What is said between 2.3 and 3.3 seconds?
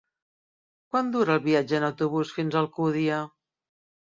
fins a Alcúdia?